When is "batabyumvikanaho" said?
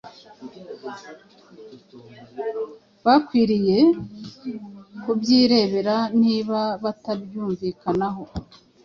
6.83-8.23